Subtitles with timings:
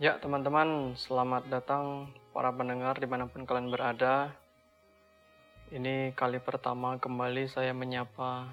[0.00, 4.32] Ya, teman-teman, selamat datang para pendengar di mana pun kalian berada.
[5.68, 8.48] Ini kali pertama kembali saya menyapa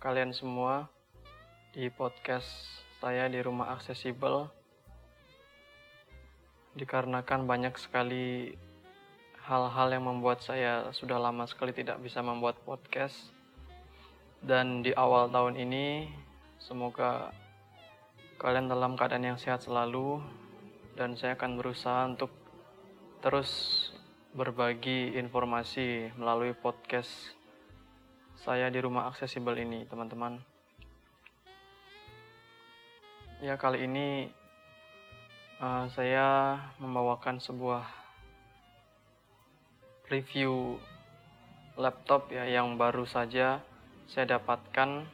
[0.00, 0.88] kalian semua
[1.76, 2.48] di podcast
[3.04, 4.48] saya di rumah aksesibel.
[6.72, 8.56] Dikarenakan banyak sekali
[9.44, 13.28] hal-hal yang membuat saya sudah lama sekali tidak bisa membuat podcast.
[14.40, 16.08] Dan di awal tahun ini,
[16.56, 17.28] semoga
[18.40, 20.40] kalian dalam keadaan yang sehat selalu
[20.92, 22.32] dan saya akan berusaha untuk
[23.24, 23.50] terus
[24.32, 27.36] berbagi informasi melalui podcast
[28.42, 30.42] saya di rumah aksesibel ini, teman-teman.
[33.38, 34.30] Ya, kali ini
[35.62, 37.86] uh, saya membawakan sebuah
[40.10, 40.76] review
[41.78, 43.64] laptop ya yang baru saja
[44.04, 45.08] saya dapatkan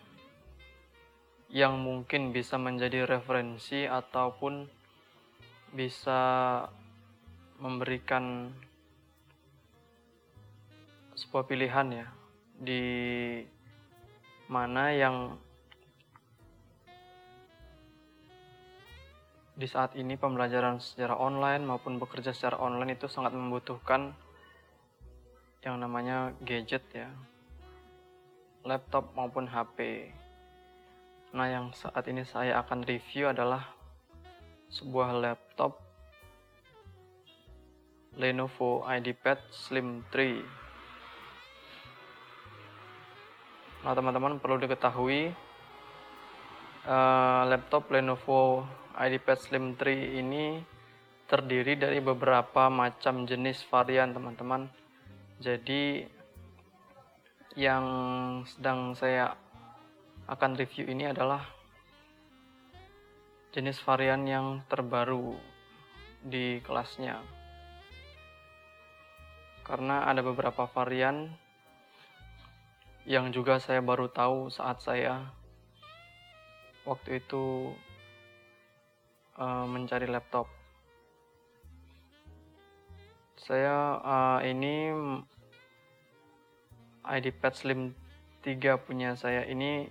[1.55, 4.78] yang mungkin bisa menjadi referensi ataupun
[5.73, 6.65] bisa
[7.59, 8.55] memberikan
[11.19, 12.07] sebuah pilihan ya
[12.59, 12.85] di
[14.49, 15.17] mana yang
[19.59, 24.15] di saat ini pembelajaran secara online maupun bekerja secara online itu sangat membutuhkan
[25.67, 27.11] yang namanya gadget ya
[28.63, 30.09] laptop maupun HP
[31.35, 33.78] nah yang saat ini saya akan review adalah
[34.69, 35.81] sebuah laptop
[38.17, 40.69] Lenovo IdeaPad Slim 3
[43.79, 45.31] Nah, teman-teman perlu diketahui
[46.83, 48.67] uh, laptop Lenovo
[48.99, 50.59] IdeaPad Slim 3 ini
[51.31, 54.67] terdiri dari beberapa macam jenis varian, teman-teman.
[55.39, 56.03] Jadi
[57.55, 57.85] yang
[58.51, 59.39] sedang saya
[60.27, 61.47] akan review ini adalah
[63.53, 65.37] jenis varian yang terbaru
[66.21, 67.21] di kelasnya.
[69.65, 71.33] Karena ada beberapa varian
[73.09, 75.33] yang juga saya baru tahu saat saya
[76.85, 77.73] waktu itu
[79.41, 80.49] uh, mencari laptop.
[83.41, 84.93] Saya uh, ini
[87.09, 87.81] IdeaPad Slim
[88.45, 89.89] 3 punya saya ini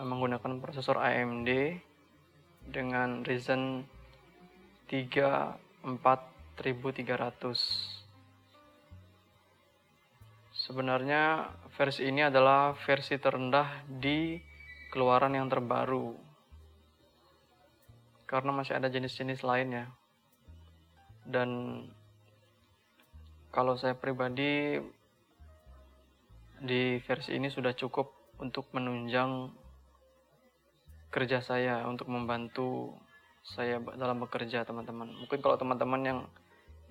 [0.00, 1.78] menggunakan prosesor AMD
[2.66, 3.86] dengan Ryzen
[4.90, 7.94] 3 4300
[10.54, 14.40] Sebenarnya versi ini adalah versi terendah di
[14.88, 16.16] keluaran yang terbaru.
[18.24, 19.92] Karena masih ada jenis-jenis lainnya.
[21.26, 21.82] Dan
[23.52, 24.80] kalau saya pribadi
[26.64, 28.08] di versi ini sudah cukup
[28.40, 29.52] untuk menunjang
[31.14, 32.98] kerja saya untuk membantu
[33.46, 35.14] saya dalam bekerja teman-teman.
[35.14, 36.20] Mungkin kalau teman-teman yang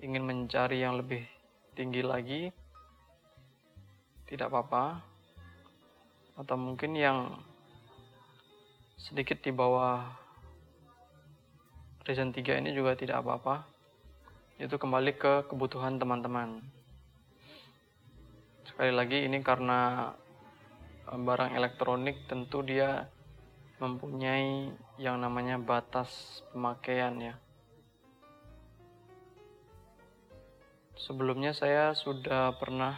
[0.00, 1.28] ingin mencari yang lebih
[1.76, 2.48] tinggi lagi
[4.24, 5.04] tidak apa-apa.
[6.40, 7.36] Atau mungkin yang
[8.96, 10.08] sedikit di bawah
[12.08, 13.68] Ryzen 3 ini juga tidak apa-apa.
[14.56, 16.64] Itu kembali ke kebutuhan teman-teman.
[18.64, 20.08] Sekali lagi ini karena
[21.12, 23.04] eh, barang elektronik tentu dia
[23.82, 24.70] mempunyai
[25.00, 27.34] yang namanya batas pemakaian ya.
[30.94, 32.96] Sebelumnya saya sudah pernah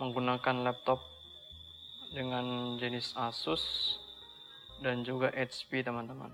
[0.00, 0.98] menggunakan laptop
[2.10, 3.62] dengan jenis Asus
[4.82, 6.32] dan juga HP teman-teman.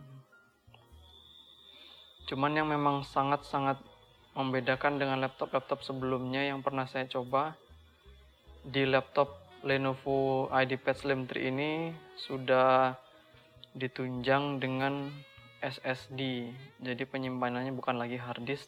[2.30, 3.82] Cuman yang memang sangat-sangat
[4.38, 7.58] membedakan dengan laptop-laptop sebelumnya yang pernah saya coba
[8.62, 12.94] di laptop Lenovo IdeaPad Slim 3 ini sudah
[13.76, 15.12] ditunjang dengan
[15.60, 16.50] SSD
[16.80, 18.66] jadi penyimpanannya bukan lagi hard disk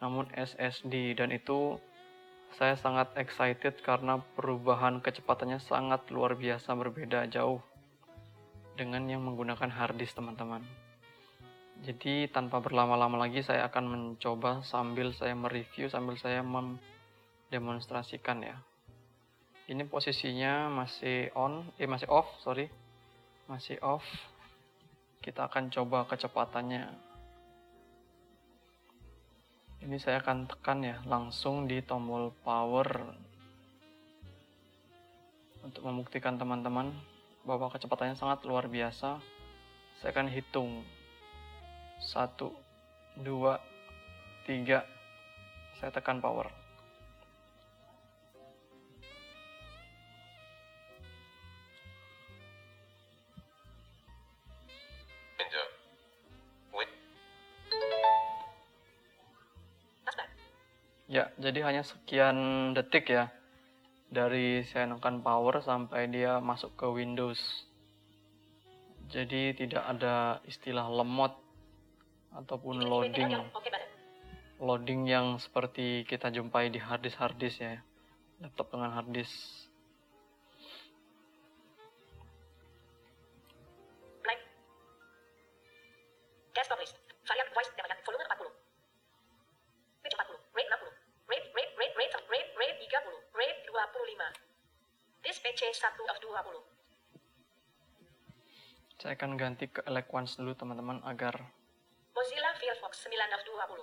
[0.00, 1.80] namun SSD dan itu
[2.56, 7.60] saya sangat excited karena perubahan kecepatannya sangat luar biasa berbeda jauh
[8.76, 10.64] dengan yang menggunakan hard disk teman-teman.
[11.84, 18.56] Jadi tanpa berlama-lama lagi saya akan mencoba sambil saya mereview sambil saya mendemonstrasikan ya.
[19.66, 22.70] Ini posisinya masih on, eh masih off, sorry.
[23.46, 24.02] Masih off.
[25.22, 26.82] Kita akan coba kecepatannya.
[29.86, 33.06] Ini saya akan tekan ya langsung di tombol power.
[35.62, 36.90] Untuk membuktikan teman-teman
[37.46, 39.22] bahwa kecepatannya sangat luar biasa
[40.02, 40.82] saya akan hitung.
[42.02, 44.84] 1 2 3
[45.80, 46.65] saya tekan power
[61.38, 63.30] jadi hanya sekian detik ya.
[64.06, 67.38] Dari saya nekan power sampai dia masuk ke Windows.
[69.06, 71.34] Jadi tidak ada istilah lemot
[72.34, 73.38] ataupun loading
[74.58, 77.78] loading yang seperti kita jumpai di harddisk harddisk ya.
[78.42, 79.65] Laptop dengan harddisk
[99.16, 101.32] saya akan ganti ke Eloquence dulu teman-teman agar
[102.12, 103.80] Mozilla Firefox 9 of 20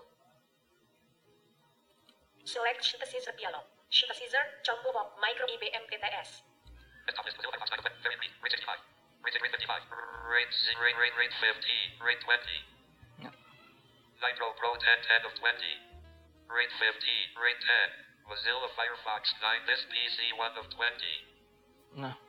[2.46, 6.46] select synthesizer dialog synthesizer combo box micro IBM PTS
[7.10, 8.78] desktop Mozilla Firefox 9 very brief rate 65
[9.24, 9.88] Rate, rate 55.
[10.28, 10.52] Rate,
[10.84, 11.56] rate, rate, rate 50.
[12.04, 13.24] Rate 20.
[13.24, 13.32] Yeah.
[14.20, 15.48] Nitro Pro 10, 10 of 20.
[16.52, 17.40] Rate 50.
[17.40, 17.64] Rate
[18.28, 18.28] 10.
[18.28, 19.64] Mozilla Firefox 9.
[19.64, 22.04] This PC 1 of 20.
[22.04, 22.20] Nah.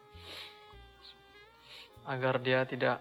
[2.05, 3.01] Agar dia tidak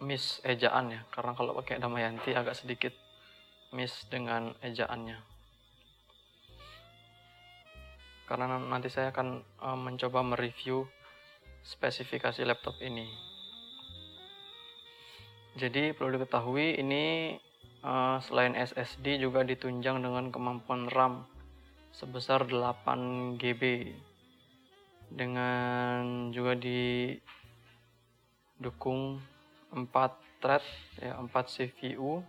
[0.00, 1.00] miss ejaan ya.
[1.12, 2.92] Karena kalau pakai Damayanti agak sedikit
[3.72, 5.20] miss dengan ejaannya.
[8.30, 10.86] Karena nanti saya akan uh, mencoba mereview
[11.66, 13.10] spesifikasi laptop ini.
[15.58, 17.34] Jadi perlu diketahui ini
[17.82, 21.26] uh, selain SSD juga ditunjang dengan kemampuan RAM
[21.90, 23.92] sebesar 8 GB
[25.10, 26.54] dengan juga
[28.60, 29.16] didukung
[29.72, 29.88] 4
[30.44, 30.60] thread
[31.00, 32.20] ya 4 CPU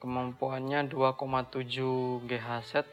[0.00, 2.88] kemampuannya 2,7 GHz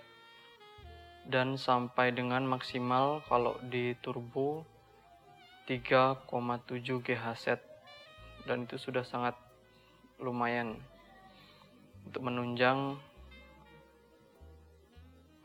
[1.24, 4.68] dan sampai dengan maksimal kalau di turbo
[5.72, 6.20] 3,7
[7.00, 7.46] GHz
[8.44, 9.40] dan itu sudah sangat
[10.20, 10.76] lumayan
[12.04, 13.00] untuk menunjang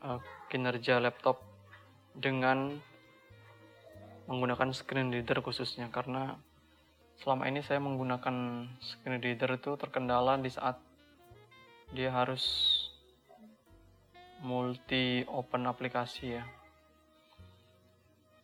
[0.03, 0.19] uh,
[0.51, 1.39] kinerja laptop
[2.11, 2.75] dengan
[4.29, 6.37] menggunakan screen reader khususnya karena
[7.25, 10.77] selama ini saya menggunakan screen reader itu terkendala di saat
[11.89, 12.45] dia harus
[14.45, 16.45] multi open aplikasi ya.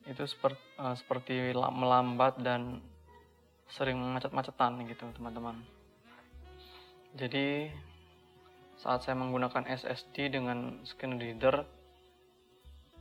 [0.10, 2.82] Itu seperti, uh, seperti melambat dan
[3.70, 5.62] sering macet-macetan gitu teman-teman.
[7.14, 7.70] Jadi
[8.82, 11.64] saat saya menggunakan SSD dengan screen reader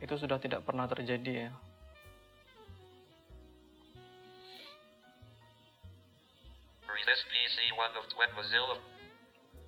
[0.04, 1.52] itu sudah tidak pernah terjadi ya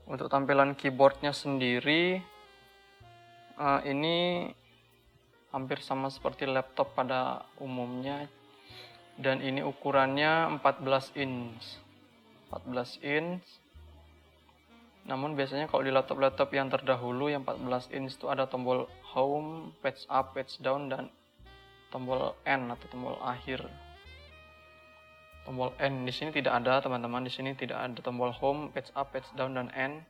[0.06, 2.22] untuk tampilan keyboardnya sendiri
[3.58, 4.48] uh, ini
[5.50, 8.28] hampir sama seperti laptop pada umumnya.
[9.16, 11.80] Dan ini ukurannya 14 inch.
[12.52, 13.44] 14 inch.
[15.08, 18.84] Namun biasanya kalau di laptop-laptop yang terdahulu yang 14 inch itu ada tombol
[19.16, 21.08] home, page up, page down dan
[21.88, 23.64] tombol N atau tombol akhir.
[25.46, 29.14] Tombol N di sini tidak ada teman-teman, di sini tidak ada tombol home, page up,
[29.14, 30.02] page down dan N.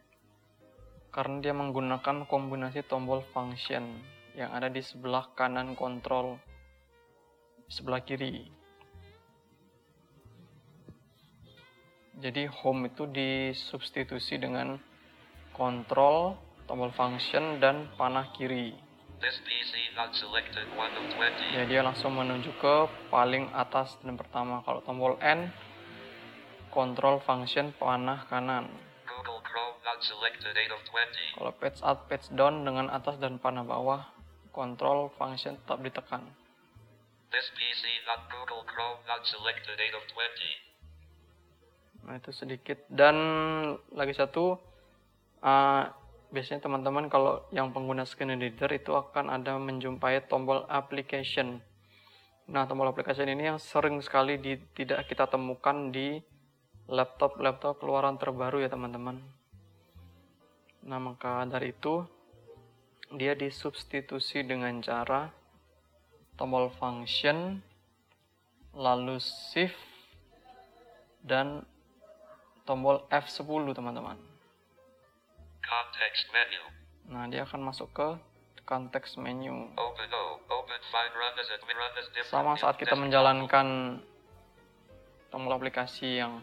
[1.12, 4.00] Karena dia menggunakan kombinasi tombol function
[4.33, 6.40] yang ada di sebelah kanan kontrol
[7.69, 8.49] sebelah kiri.
[12.16, 14.81] Jadi home itu disubstitusi dengan
[15.52, 18.86] kontrol tombol function dan panah kiri
[21.57, 22.77] ya dia langsung menuju ke
[23.09, 24.61] paling atas dan pertama.
[24.63, 25.49] Kalau tombol N
[26.77, 28.69] kontrol function panah kanan.
[31.37, 34.05] Kalau page up, page down dengan atas dan panah bawah,
[34.53, 36.21] kontrol function tetap ditekan.
[37.33, 40.05] This PC not Google Chrome not selected 8 of
[42.05, 42.07] 20.
[42.07, 42.79] Nah itu sedikit.
[42.93, 43.17] Dan
[43.97, 44.61] lagi satu
[45.41, 45.85] uh,
[46.37, 51.64] biasanya teman-teman kalau yang pengguna screen reader itu akan ada menjumpai tombol application.
[52.52, 56.21] Nah tombol application ini yang sering sekali di, tidak kita temukan di
[56.87, 59.19] laptop-laptop keluaran terbaru ya teman-teman.
[60.87, 62.07] Nah, maka dari itu
[63.11, 65.35] dia disubstitusi dengan cara
[66.38, 67.59] tombol function
[68.71, 69.78] lalu shift
[71.26, 71.66] dan
[72.62, 74.36] tombol F10 teman-teman.
[75.67, 76.63] Context menu.
[77.11, 78.09] Nah, dia akan masuk ke
[78.63, 79.71] context menu.
[79.75, 80.09] Open,
[80.47, 83.99] open, find, run as a, run as Sama saat kita menjalankan
[85.31, 86.43] tombol aplikasi yang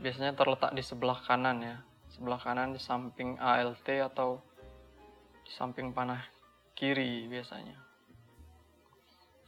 [0.00, 1.76] biasanya terletak di sebelah kanan ya
[2.10, 4.42] sebelah kanan di samping ALT atau
[5.46, 6.20] di samping panah
[6.74, 7.78] kiri biasanya.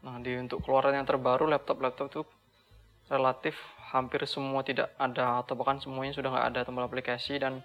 [0.03, 2.23] Nah, di untuk keluaran yang terbaru laptop-laptop itu
[3.11, 3.55] relatif
[3.93, 7.61] hampir semua tidak ada atau bahkan semuanya sudah nggak ada tombol aplikasi dan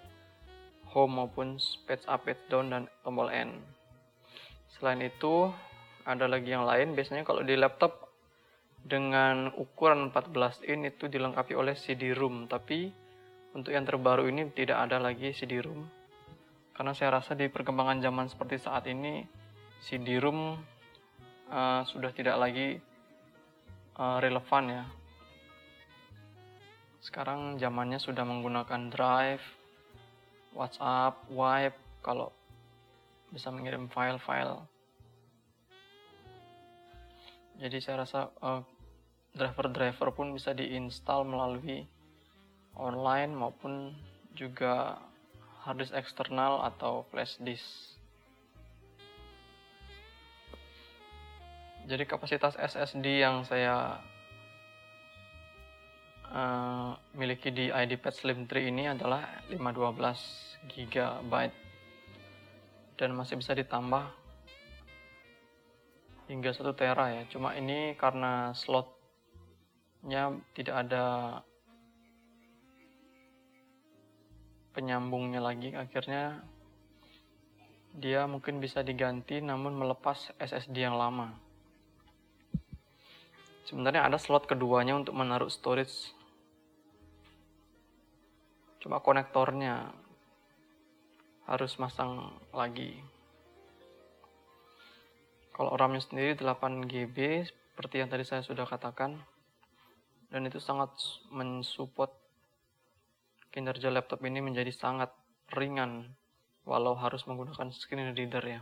[0.92, 3.60] home maupun page up, page down dan tombol N.
[4.78, 5.52] Selain itu,
[6.08, 6.96] ada lagi yang lain.
[6.96, 8.08] Biasanya kalau di laptop
[8.80, 12.88] dengan ukuran 14 in itu dilengkapi oleh CD-ROM, tapi
[13.52, 15.84] untuk yang terbaru ini tidak ada lagi CD-ROM.
[16.72, 19.26] Karena saya rasa di perkembangan zaman seperti saat ini
[19.82, 20.38] CD-ROM
[21.50, 22.78] uh, sudah tidak lagi
[23.98, 24.84] uh, relevan ya.
[27.02, 29.57] Sekarang zamannya sudah menggunakan Drive,
[30.58, 32.34] WhatsApp, Wipe kalau
[33.30, 34.66] bisa mengirim file-file
[37.58, 38.62] jadi saya rasa uh,
[39.34, 41.90] driver-driver pun bisa diinstal melalui
[42.78, 43.98] online maupun
[44.38, 45.02] juga
[45.66, 47.98] harddisk eksternal atau flash disk.
[51.90, 53.98] Jadi kapasitas SSD yang saya
[56.30, 61.32] uh, miliki di IDPad Slim 3 ini adalah 512 GB
[62.98, 64.10] dan masih bisa ditambah
[66.26, 67.22] hingga 1 tera ya.
[67.30, 71.04] Cuma ini karena slotnya tidak ada
[74.74, 75.72] penyambungnya lagi.
[75.78, 76.42] Akhirnya
[77.98, 81.34] dia mungkin bisa diganti namun melepas SSD yang lama.
[83.66, 86.12] Sebenarnya ada slot keduanya untuk menaruh storage.
[88.80, 89.92] Cuma konektornya
[91.48, 93.00] harus masang lagi
[95.56, 97.16] kalau RAM-nya sendiri 8 GB
[97.48, 99.18] seperti yang tadi saya sudah katakan
[100.28, 100.92] dan itu sangat
[101.32, 102.12] mensupport
[103.50, 105.10] kinerja laptop ini menjadi sangat
[105.56, 106.14] ringan
[106.68, 108.60] walau harus menggunakan screen reader ya.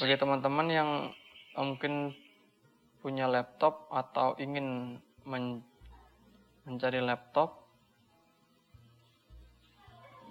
[0.00, 0.90] Bagi teman-teman yang
[1.58, 2.14] mungkin
[3.02, 5.66] punya laptop atau ingin men
[6.62, 7.62] mencari laptop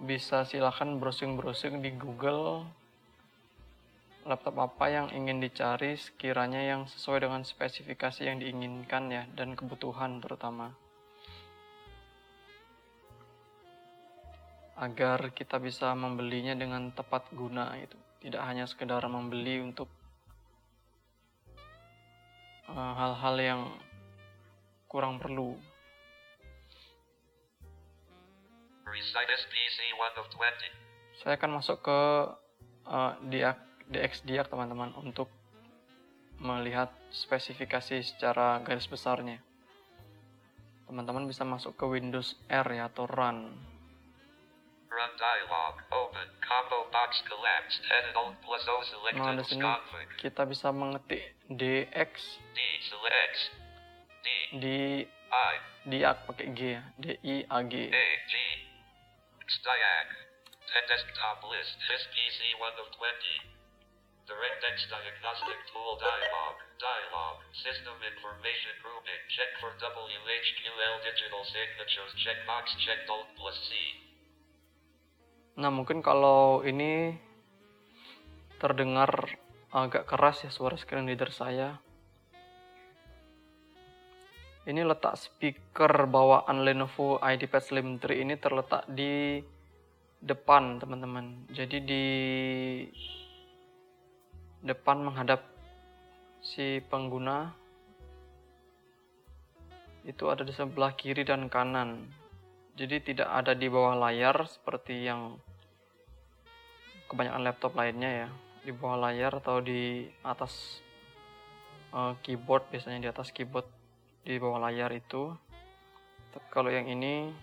[0.02, 2.66] bisa silahkan browsing-browsing di Google
[4.26, 10.22] laptop apa yang ingin dicari sekiranya yang sesuai dengan spesifikasi yang diinginkan ya dan kebutuhan
[10.22, 10.74] terutama.
[14.78, 19.90] Agar kita bisa membelinya dengan tepat guna itu tidak hanya sekedar membeli untuk
[22.70, 23.62] eh, hal-hal uh, yang
[24.90, 25.58] kurang perlu
[31.22, 32.00] Saya akan masuk ke
[32.90, 33.62] uh, diak,
[33.94, 35.30] DXDiak teman-teman untuk
[36.42, 39.38] melihat spesifikasi secara garis besarnya.
[40.90, 43.54] Teman-teman bisa masuk ke Windows R ya atau Run.
[44.92, 49.64] Run dialog, open, combo box collapsed, headed alt plus O selected nah, sini
[50.20, 52.12] kita bisa mengetik DX
[52.52, 53.40] D select
[54.20, 54.28] D
[54.60, 54.66] D
[55.32, 55.56] I
[55.88, 57.88] diak pakai G ya, D I A G.
[57.88, 58.61] A G
[59.60, 60.08] Diag.
[60.88, 61.76] Desktop list.
[61.84, 63.60] SPC 1 of 20.
[64.24, 66.56] DirectX Diagnostic Tool Dialog.
[66.80, 67.36] Dialog.
[67.60, 69.24] System Information Grouping.
[69.36, 72.14] Check for WHQL Digital Signatures.
[72.24, 73.76] Checkbox checked Alt plus C.
[75.60, 77.20] Nah mungkin kalau ini
[78.64, 79.36] terdengar
[79.76, 81.84] agak keras ya suara screen reader saya.
[84.62, 89.42] Ini letak speaker bawaan Lenovo IdeaPad Slim 3 ini terletak di
[90.22, 91.50] depan teman-teman.
[91.50, 92.06] Jadi di
[94.62, 95.42] depan menghadap
[96.46, 97.50] si pengguna
[100.06, 102.06] itu ada di sebelah kiri dan kanan.
[102.78, 105.42] Jadi tidak ada di bawah layar seperti yang
[107.10, 108.30] kebanyakan laptop lainnya ya.
[108.62, 110.86] Di bawah layar atau di atas
[111.98, 113.81] uh, keyboard biasanya di atas keyboard
[114.22, 115.34] di bawah layar itu.
[116.32, 117.34] Tapi kalau yang ini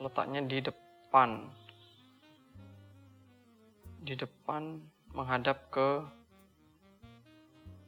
[0.00, 1.48] letaknya di depan.
[4.04, 4.80] Di depan
[5.14, 6.02] menghadap ke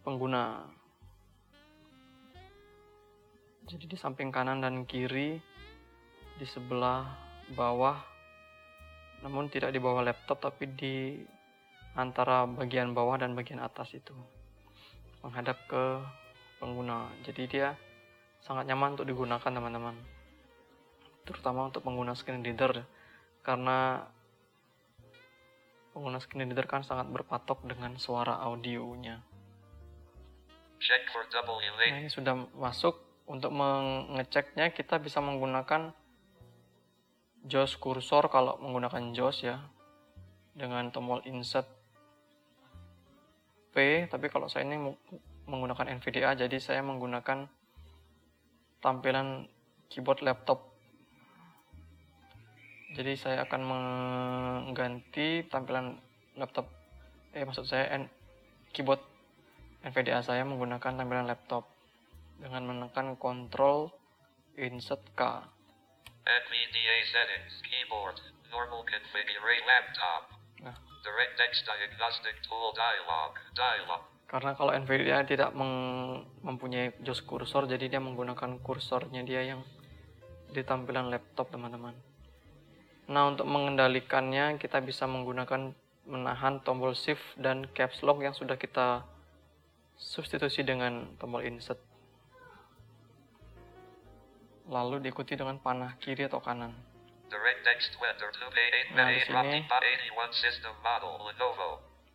[0.07, 0.63] pengguna.
[3.67, 5.43] Jadi di samping kanan dan kiri
[6.39, 7.03] di sebelah
[7.59, 7.99] bawah
[9.25, 10.95] namun tidak di bawah laptop tapi di
[11.97, 14.15] antara bagian bawah dan bagian atas itu.
[15.25, 15.85] Menghadap ke
[16.63, 17.11] pengguna.
[17.27, 17.75] Jadi dia
[18.47, 19.99] sangat nyaman untuk digunakan teman-teman.
[21.27, 22.87] Terutama untuk pengguna screen reader
[23.43, 24.07] karena
[25.91, 29.19] pengguna screen reader kan sangat berpatok dengan suara audionya.
[31.91, 33.03] Nah ini sudah masuk.
[33.27, 35.91] Untuk mengeceknya kita bisa menggunakan
[37.43, 39.59] JAWS kursor kalau menggunakan JAWS ya.
[40.55, 41.67] Dengan tombol insert
[43.75, 44.79] P tapi kalau saya ini
[45.51, 47.51] menggunakan NVDA jadi saya menggunakan
[48.87, 49.51] tampilan
[49.91, 50.63] keyboard laptop
[52.95, 55.99] jadi saya akan mengganti tampilan
[56.39, 56.71] laptop
[57.35, 58.07] eh maksud saya N
[58.71, 59.03] keyboard
[59.83, 61.67] NVDA saya menggunakan tampilan laptop
[62.39, 63.91] dengan menekan Ctrl
[64.57, 65.21] Insert K.
[66.27, 70.33] NVDA settings, keyboard, normal configure laptop.
[70.65, 70.75] Nah.
[71.05, 74.03] DirectX diagnostic tool dialog, dialog.
[74.27, 75.55] Karena kalau NVIDIA tidak
[76.43, 79.63] mempunyai JOS kursor, jadi dia menggunakan kursornya dia yang
[80.51, 81.95] di tampilan laptop, teman-teman.
[83.07, 85.71] Nah, untuk mengendalikannya, kita bisa menggunakan
[86.11, 89.07] menahan tombol shift dan caps lock yang sudah kita
[89.95, 91.79] substitusi dengan tombol insert.
[94.67, 96.75] Lalu diikuti dengan panah kiri atau kanan.
[98.91, 99.63] Nah, di sini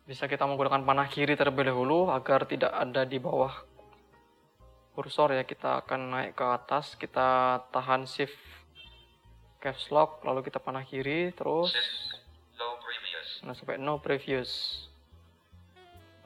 [0.02, 3.54] bisa kita menggunakan panah kiri terlebih dahulu agar tidak ada di bawah
[4.98, 5.46] kursor ya.
[5.46, 8.34] Kita akan naik ke atas, kita tahan shift
[9.62, 11.70] caps lock lalu kita panah kiri terus
[13.46, 14.82] nah sampai no previous.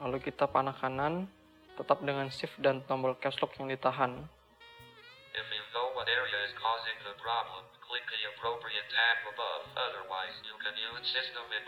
[0.01, 1.29] Lalu kita panah kanan
[1.77, 4.25] tetap dengan shift dan tombol caps lock yang ditahan.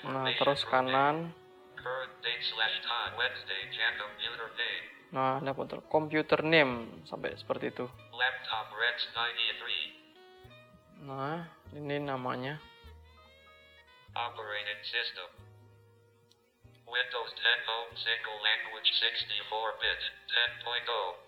[0.09, 1.33] Nah terus kanan
[5.09, 5.57] nah ada
[5.89, 7.89] computer name sampai seperti itu.
[11.05, 12.61] Nah ini namanya.
[14.13, 15.29] Operating system.
[16.89, 19.99] Windows 10 Home Single Language 64-bit
[20.65, 20.65] 10.0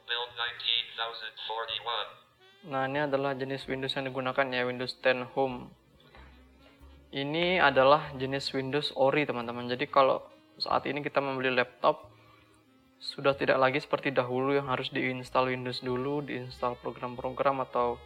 [0.10, 2.22] build 19041
[2.74, 5.70] Nah ini adalah jenis Windows yang digunakan ya Windows 10 Home.
[7.14, 9.70] Ini adalah jenis Windows Ori teman-teman.
[9.70, 10.31] Jadi kalau
[10.62, 12.14] saat ini kita membeli laptop
[13.02, 17.98] sudah tidak lagi seperti dahulu yang harus diinstal Windows dulu diinstal program-program atau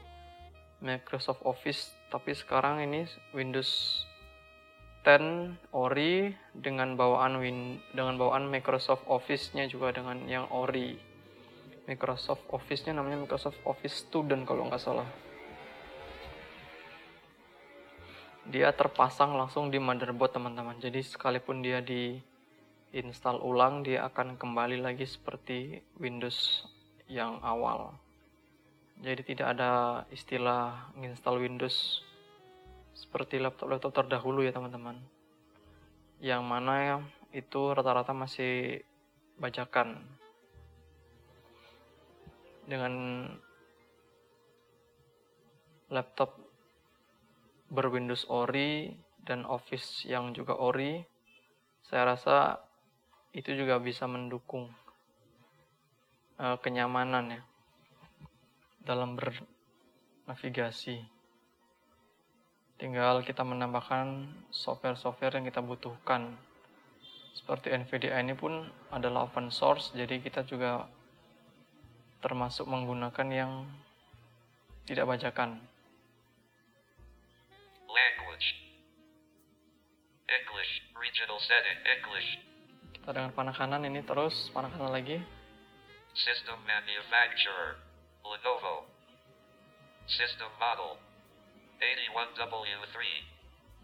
[0.79, 3.03] Microsoft Office tapi sekarang ini
[3.35, 3.99] Windows
[5.05, 10.97] 10 Ori dengan bawaan Win dengan bawaan Microsoft Office-nya juga dengan yang Ori.
[11.85, 15.05] Microsoft Office-nya namanya Microsoft Office Student kalau nggak salah.
[18.49, 20.81] Dia terpasang langsung di motherboard teman-teman.
[20.81, 22.17] Jadi sekalipun dia di
[22.95, 26.63] install ulang dia akan kembali lagi seperti Windows
[27.12, 27.91] yang awal.
[29.03, 29.71] Jadi tidak ada
[30.08, 31.99] istilah install Windows
[32.95, 34.95] seperti laptop-laptop terdahulu ya teman-teman.
[36.23, 37.03] Yang mana
[37.36, 38.79] itu rata-rata masih
[39.43, 39.99] bajakan.
[42.65, 43.27] Dengan
[45.91, 46.39] laptop
[47.67, 51.03] berwindows Ori dan Office yang juga Ori
[51.86, 52.64] saya rasa
[53.36, 54.71] itu juga bisa mendukung
[56.39, 57.41] uh, kenyamanan ya
[58.88, 61.04] dalam bernavigasi.
[62.80, 66.39] Tinggal kita menambahkan software-software yang kita butuhkan.
[67.36, 70.88] Seperti NVDA ini pun adalah open source, jadi kita juga
[72.24, 73.52] termasuk menggunakan yang
[74.88, 75.60] tidak bajakan.
[77.91, 78.48] Language.
[80.26, 82.54] English, regional setting, English.
[83.05, 85.21] Kita dengan panah kanan ini terus, panah kanan lagi.
[86.17, 87.77] System manufacturer.
[88.25, 88.89] Lenovo.
[90.09, 90.97] System model
[91.77, 92.97] 81W3.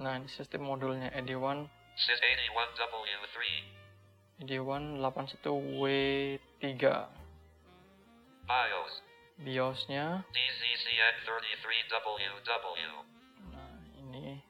[0.02, 1.70] Nah, ini sistem modulnya ED1.
[2.02, 3.38] Sys 81W3.
[4.42, 6.82] ED1 81W3.
[8.50, 9.06] BIOS.
[9.38, 10.26] BIOSnya.
[10.34, 13.06] DZCN33WW.
[13.54, 14.42] Nah, ini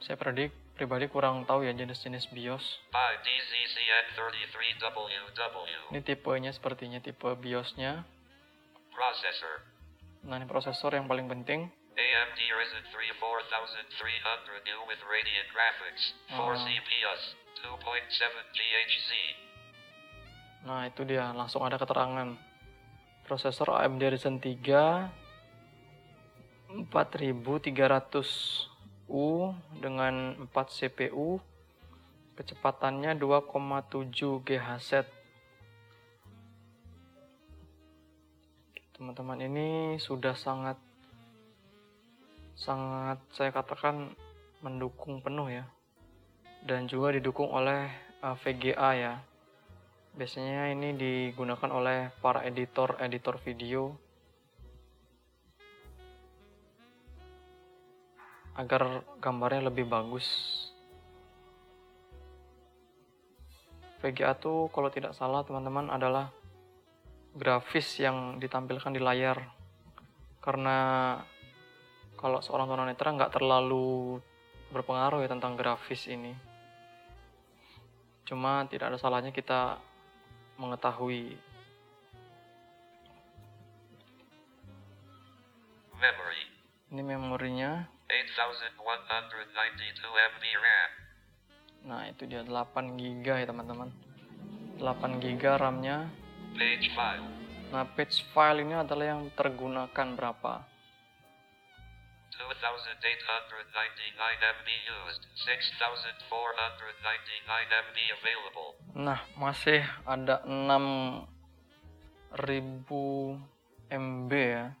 [0.00, 2.84] saya predik pribadi kurang tahu ya jenis-jenis BIOS.
[3.24, 5.96] DZCN33WW.
[5.96, 8.04] Ini tipenya sepertinya tipe BIOSnya.
[8.92, 9.64] Processor.
[10.28, 11.72] Nah, ini prosesor yang paling penting.
[11.96, 16.52] AMD Ryzen 3 4300U with Radiant Graphics, 4 oh.
[16.52, 17.32] CPS,
[17.64, 18.20] 2.7
[18.52, 19.10] GHz.
[20.68, 22.36] Nah, itu dia, langsung ada keterangan.
[23.24, 25.08] Prosesor AMD Ryzen 3
[29.06, 31.38] 4300U dengan 4 CPU.
[32.36, 35.16] Kecepatannya 2,7 GHz.
[38.96, 39.68] teman-teman ini
[40.00, 40.80] sudah sangat
[42.56, 44.16] sangat saya katakan
[44.64, 45.68] mendukung penuh ya
[46.64, 47.92] dan juga didukung oleh
[48.24, 49.14] eh, VGA ya
[50.16, 53.92] biasanya ini digunakan oleh para editor editor video
[58.56, 60.26] agar gambarnya lebih bagus.
[64.00, 66.32] VGA tuh kalau tidak salah teman-teman adalah
[67.36, 69.44] grafis yang ditampilkan di layar.
[70.40, 70.76] Karena
[72.16, 74.20] kalau seorang tunanetra nggak terlalu
[74.72, 76.32] berpengaruh ya tentang grafis ini.
[78.24, 79.78] Cuma tidak ada salahnya kita
[80.56, 81.36] mengetahui.
[85.96, 86.42] Memory.
[86.92, 90.90] ini memorinya 8192 MB RAM.
[91.86, 93.90] nah itu dia 8 GB ya teman-teman
[94.78, 96.06] 8 GB RAM-nya
[96.56, 97.26] Page file.
[97.74, 100.62] nah page file ini adalah yang tergunakan berapa
[102.36, 103.72] 2899
[104.36, 105.24] MB used.
[105.40, 108.76] 6499 MB available.
[108.92, 111.24] Nah, masih ada 6000
[113.88, 114.76] MB ya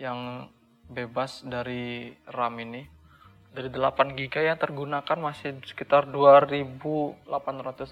[0.00, 0.48] yang
[0.92, 2.84] bebas dari RAM ini.
[3.52, 7.20] Dari 8 GB yang tergunakan masih sekitar 2800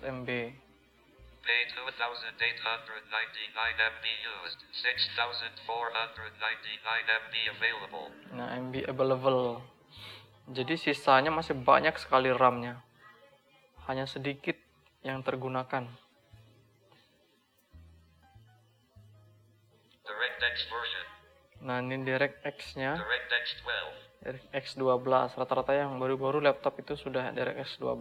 [0.09, 0.29] MB.
[1.41, 2.33] Pay 2899
[3.77, 4.05] MB
[4.45, 4.61] used.
[4.73, 5.69] 6499
[7.05, 8.09] MB available.
[8.33, 9.61] Nah, MB available.
[10.49, 12.81] Jadi sisanya masih banyak sekali RAM-nya.
[13.85, 14.57] Hanya sedikit
[15.05, 15.89] yang tergunakan.
[20.05, 21.10] DirectX version.
[21.61, 22.97] Nah, ini DirectX-nya.
[22.97, 24.01] DirectX 12.
[24.21, 27.97] DirectX 12 rata-rata yang baru-baru laptop itu sudah DirectX 12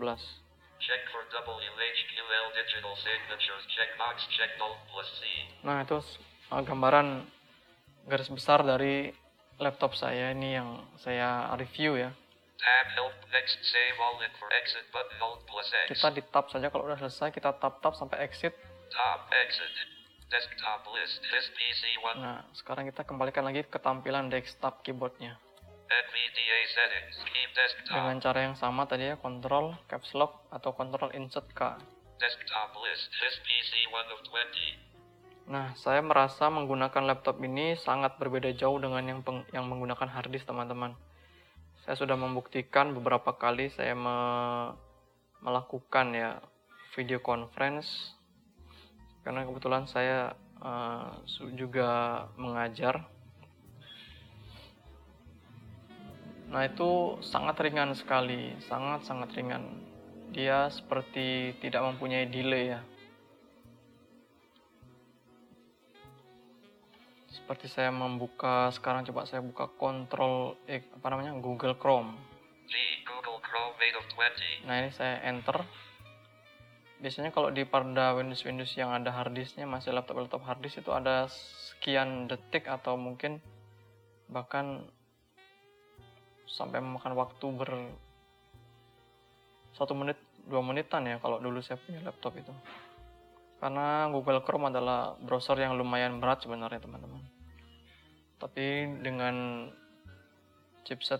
[0.79, 3.63] Check for WHQL digital signatures.
[3.71, 5.23] Checkbox check Alt plus C.
[5.63, 5.95] nah itu
[6.51, 7.23] gambaran
[8.07, 9.11] garis besar dari
[9.59, 12.11] laptop saya ini yang saya review ya
[12.59, 15.95] Tab help next save all in for exit button Alt plus X.
[15.95, 18.55] kita di tab saja kalau udah selesai kita tap-tap sampai exit
[18.89, 19.98] Top exit.
[20.29, 21.19] Desktop list.
[21.25, 22.17] This PC one.
[22.21, 25.37] nah sekarang kita kembalikan lagi ke tampilan desktop keyboardnya
[25.89, 27.17] NVDA settings.
[27.19, 27.93] Keep desktop.
[27.97, 31.81] dengan cara yang sama tadi ya control caps lock atau control insert K
[32.19, 33.09] Desktop list.
[33.15, 35.49] This PC one of 20.
[35.49, 40.29] Nah, saya merasa menggunakan laptop ini sangat berbeda jauh dengan yang peng- yang menggunakan hard
[40.29, 40.93] disk, teman-teman.
[41.81, 44.77] Saya sudah membuktikan beberapa kali saya me-
[45.39, 46.29] melakukan ya
[46.93, 48.18] video conference
[49.29, 50.33] karena kebetulan saya
[51.29, 53.05] su- juga mengajar.
[56.49, 59.69] Nah, itu sangat ringan sekali, sangat-sangat ringan.
[60.33, 62.81] Dia seperti tidak mempunyai delay ya.
[67.29, 72.13] seperti saya membuka sekarang coba saya buka kontrol eh, apa namanya Google Chrome
[72.69, 72.77] G.
[73.09, 74.69] Google Chrome 8 of 20.
[74.69, 75.65] nah ini saya enter
[76.99, 81.31] biasanya kalau di pada Windows Windows yang ada harddisknya masih laptop laptop harddisk itu ada
[81.31, 83.39] sekian detik atau mungkin
[84.27, 84.83] bahkan
[86.45, 87.71] sampai memakan waktu ber
[89.73, 92.51] satu menit dua menitan ya kalau dulu saya punya laptop itu.
[93.59, 97.19] Karena Google Chrome adalah browser yang lumayan berat sebenarnya teman-teman.
[98.39, 99.67] Tapi dengan
[100.87, 101.19] chipset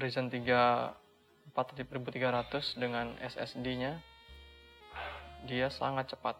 [0.00, 4.00] Ryzen 3 4300 dengan SSD nya
[5.46, 6.34] dia sangat cepat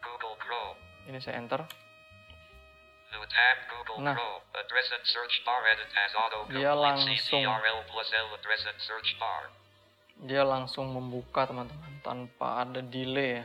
[0.00, 0.78] Google Chrome.
[1.06, 1.64] ini saya enter
[3.10, 4.14] New tab Google Nah.
[4.14, 4.38] Chrome.
[4.52, 9.10] Address and search bar edit as auto Dia langsung- CTRL plus L address and search
[9.16, 9.50] bar.
[10.20, 13.44] dia langsung membuka teman-teman tanpa ada delay ya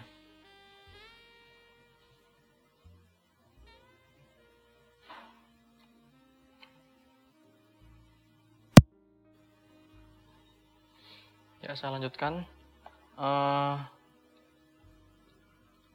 [11.62, 12.46] ya saya lanjutkan
[13.16, 13.76] Eh,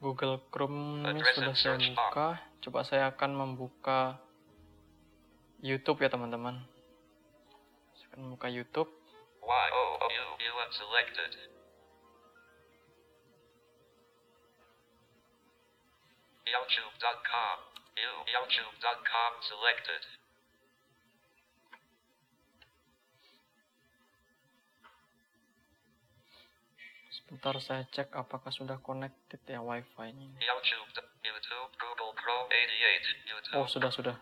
[0.01, 4.17] Google Chrome ini sudah saya buka coba saya akan membuka
[5.61, 6.57] YouTube ya teman-teman
[7.93, 8.89] saya akan membuka YouTube.
[16.51, 17.57] YouTube.com.
[17.95, 20.20] YouTube.com selected.
[27.31, 30.35] Sebentar saya cek apakah sudah connected ya wifi ini.
[30.35, 30.83] YouTube.
[31.23, 31.71] YouTube.
[31.79, 33.31] Google Chrome 88.
[33.31, 33.55] YouTube.
[33.55, 34.19] Oh sudah sudah.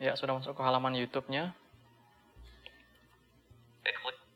[0.00, 1.52] Ya sudah masuk ke halaman YouTube-nya.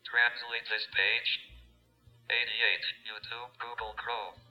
[0.05, 1.31] Translate this page.
[2.29, 4.48] 88 YouTube Google Chrome.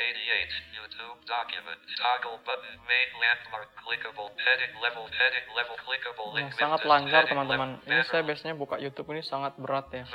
[0.00, 6.56] 88 YouTube document toggle button main landmark clickable heading level heading level clickable Nah, link
[6.56, 7.70] sangat Windows, lancar teman-teman.
[7.84, 10.08] Ini saya biasanya buka YouTube ini sangat berat ya.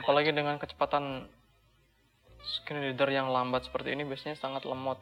[0.00, 1.28] Apalagi dengan kecepatan
[2.40, 4.96] screen reader yang lambat seperti ini biasanya sangat lemot.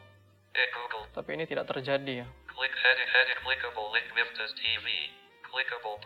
[0.58, 2.26] Google Tapi ini tidak terjadi ya.
[2.50, 4.10] Click heading heading clickable link
[4.58, 4.86] TV.
[5.48, 5.96] Clickable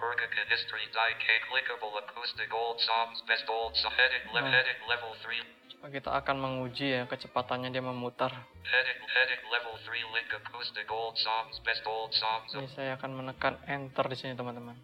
[0.52, 4.52] History Die K clickable acoustic old songs best old song heading le- Hmm.
[4.52, 5.42] heading level 3
[5.82, 8.30] kita akan menguji ya kecepatannya dia memutar.
[8.62, 13.58] Heading, heading level 3 link acoustic old songs, best old songs Ini saya akan menekan
[13.66, 14.78] enter di sini teman-teman.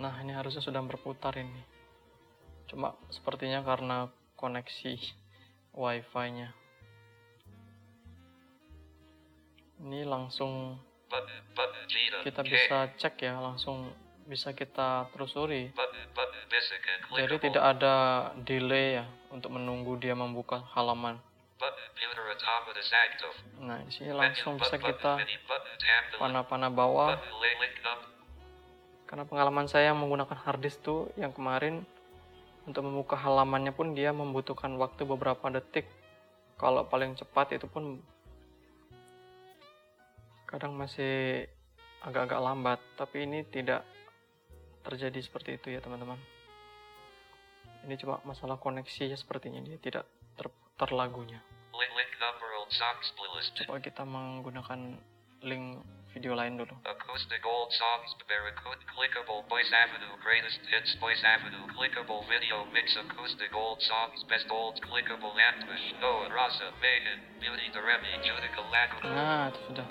[0.00, 1.60] Nah ini harusnya sudah berputar ini.
[2.72, 4.08] Cuma sepertinya karena
[4.40, 4.96] koneksi
[5.76, 6.56] wifi-nya.
[9.84, 10.80] Ini langsung
[11.12, 12.48] Button, button, Gita, kita K.
[12.48, 13.92] bisa cek ya, langsung
[14.24, 15.68] bisa kita telusuri.
[15.76, 16.08] Button,
[17.12, 17.96] Jadi tidak ada
[18.40, 21.18] delay ya untuk menunggu dia membuka halaman.
[23.60, 25.20] Nah di sini langsung bisa kita
[26.18, 27.14] panah-panah bawah.
[29.06, 31.82] Karena pengalaman saya menggunakan hard disk tuh yang kemarin
[32.62, 35.90] untuk membuka halamannya pun dia membutuhkan waktu beberapa detik.
[36.54, 37.98] Kalau paling cepat itu pun
[40.46, 41.46] kadang masih
[42.06, 43.82] agak-agak lambat, tapi ini tidak
[44.86, 46.16] terjadi seperti itu ya teman-teman.
[47.86, 50.04] Ini cuma masalah koneksi ya sepertinya dia tidak
[50.36, 51.40] terputar lagunya.
[53.66, 55.00] Coba kita menggunakan
[55.42, 55.82] link
[56.14, 56.74] video lain dulu.
[56.86, 63.50] Acoustic old songs, Barracuda, clickable voice avenue, greatest hits voice avenue, clickable video mix, acoustic
[63.54, 68.98] old songs, best old clickable ambush, Noah, Rasa, Megan, Beauty, the Remy, Judica, Lago.
[69.06, 69.86] Nah, itu sudah.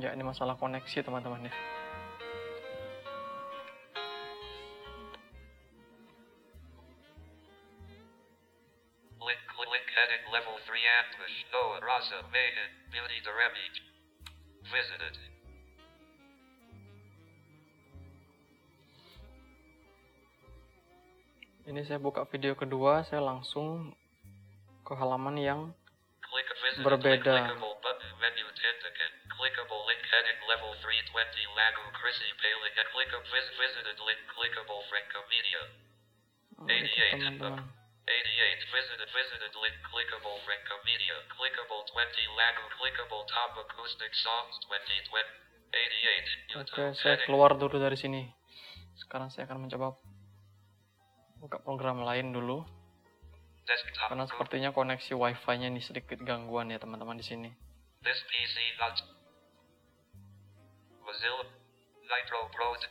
[0.00, 1.52] Ya, ini masalah koneksi teman-teman ya.
[12.02, 13.66] Rasa, Megan, Beauty, the Remy.
[14.74, 15.14] Visited.
[21.70, 23.94] Ini saya buka video kedua, saya langsung
[24.82, 25.70] ke halaman yang
[26.82, 27.06] Berbeda.
[27.06, 31.06] link clickable button menu ticket clickable link heading level 320
[31.54, 35.62] Lago Chrissy Bailey and click up vis- visited link clickable Franco Media
[36.58, 37.81] oh, itu 88 teman-teman.
[38.02, 45.42] 88 visited visited link clickable Franco Media clickable 20 Lago clickable top acoustic songs 2020
[45.72, 48.28] 88 Oke, saya keluar dulu dari sini.
[48.92, 49.96] Sekarang saya akan mencoba
[51.40, 52.62] buka program lain dulu
[53.64, 57.50] desktop karena sepertinya koneksi wifi-nya ini sedikit gangguan ya teman-teman di sini.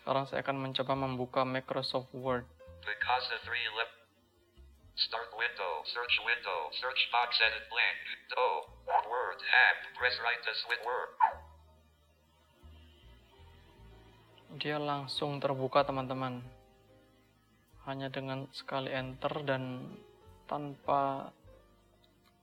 [0.02, 2.50] Sekarang saya akan mencoba membuka Microsoft Word.
[2.82, 4.01] Picasa 3 left.
[5.02, 7.98] Start window, search window, search box edit blank.
[8.38, 8.70] Oh,
[9.10, 11.10] word tab, press right to switch word.
[14.62, 16.46] Dia langsung terbuka teman-teman.
[17.90, 19.90] Hanya dengan sekali enter dan
[20.46, 21.34] tanpa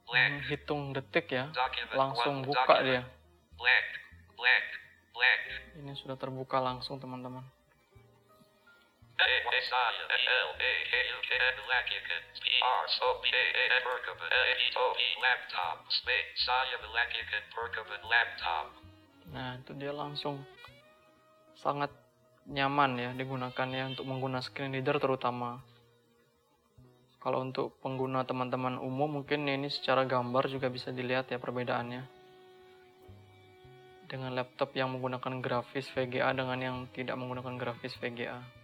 [0.09, 2.87] Blank, menghitung detik ya, document langsung buka document.
[2.91, 3.03] dia.
[3.55, 3.89] Blank,
[4.35, 4.67] blank,
[5.15, 5.41] blank.
[5.79, 7.47] Ini sudah terbuka langsung teman-teman.
[19.35, 20.47] Nah, itu dia langsung
[21.59, 21.91] sangat
[22.49, 25.61] nyaman ya digunakan ya untuk mengguna screen reader terutama.
[27.19, 32.07] Kalau untuk pengguna teman-teman umum mungkin ini secara gambar juga bisa dilihat ya perbedaannya.
[34.09, 38.58] Dengan laptop yang menggunakan grafis VGA dengan yang tidak menggunakan grafis VGA.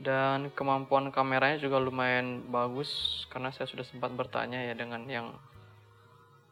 [0.00, 5.26] Dan kemampuan kameranya juga lumayan bagus karena saya sudah sempat bertanya ya dengan yang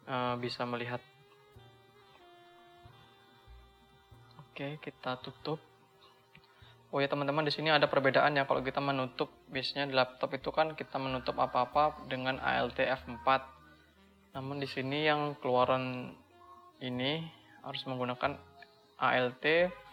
[0.09, 1.00] eh, bisa melihat
[4.61, 5.57] Oke, kita tutup.
[6.92, 10.53] Oh ya teman-teman di sini ada perbedaan ya kalau kita menutup biasanya di laptop itu
[10.53, 13.24] kan kita menutup apa-apa dengan ALT F4.
[14.37, 16.12] Namun di sini yang keluaran
[16.85, 17.24] ini
[17.64, 18.37] harus menggunakan
[19.00, 19.44] ALT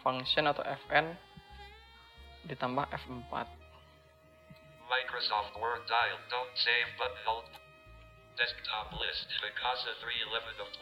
[0.04, 1.27] function atau Fn
[2.48, 3.46] ditambah F4.
[4.88, 7.44] Microsoft Word dial, don't save button hold.
[8.40, 10.80] Desktop list, Picasa 311 of 20.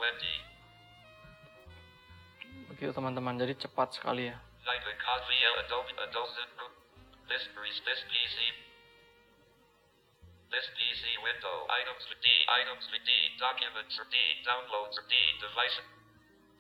[2.71, 4.39] Begitu teman-teman, jadi cepat sekali ya.
[5.67, 6.31] Adobe Adobe
[7.27, 7.43] this
[8.07, 8.39] PC.
[10.51, 11.67] This PC window.
[11.71, 12.27] Items for D.
[12.47, 13.11] Items for D.
[13.39, 14.17] Documents for D.
[14.47, 15.15] Downloads for D.
[15.43, 15.79] Device.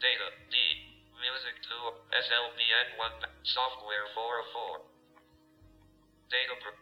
[0.03, 0.29] Data.
[0.51, 0.55] D.
[1.23, 1.71] Music 2.
[2.19, 3.47] SLBN 1.
[3.47, 4.96] Software 404.
[6.27, 6.75] Data per.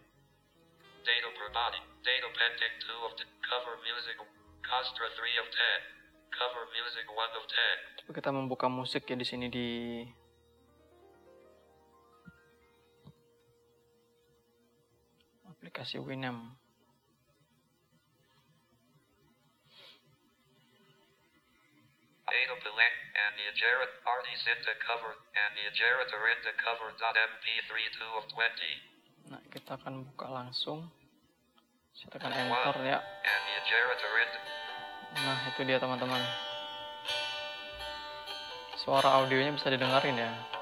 [1.04, 1.80] Data per body.
[2.00, 3.28] Data pending 2 of 10.
[3.44, 4.16] Cover music.
[4.64, 6.32] Costra 3 of 10.
[6.32, 8.00] Cover music 1 of 10.
[8.00, 9.68] Coba kita membuka musik ya di sini di
[15.48, 16.56] aplikasi Winamp.
[22.64, 26.56] The length and the Jared artist in the cover and the Jared are in the
[26.56, 28.93] cover dot MP3 2 of 20.
[29.30, 30.84] Nah, kita akan buka langsung.
[31.94, 32.98] Saya tekan enter ya.
[35.14, 36.20] Nah, itu dia teman-teman.
[38.82, 40.53] Suara audionya bisa didengarin ya.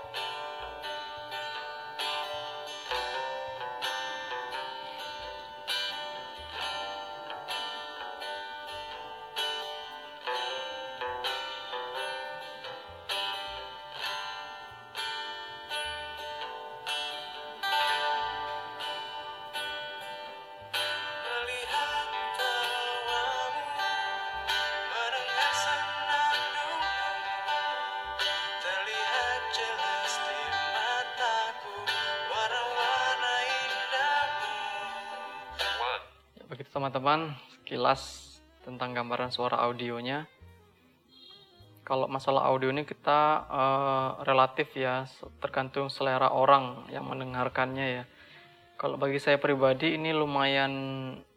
[36.83, 38.03] Teman-teman, sekilas
[38.67, 40.27] tentang gambaran suara audionya.
[41.87, 45.07] Kalau masalah audio ini kita eh, relatif ya,
[45.39, 48.05] tergantung selera orang yang mendengarkannya ya.
[48.75, 50.75] Kalau bagi saya pribadi ini lumayan